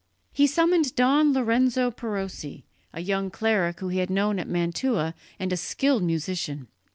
He 0.31 0.47
summoned 0.47 0.95
Don 0.95 1.31
Lorenzo 1.31 1.91
Perosi, 1.91 2.63
a 2.91 3.01
young 3.01 3.29
cleric 3.29 3.81
whom 3.81 3.91
he 3.91 3.99
had 3.99 4.09
known 4.09 4.39
at 4.39 4.49
Mantua 4.49 5.13
and 5.37 5.53
a 5.53 5.57
skilled 5.57 6.01
musician. 6.01 6.69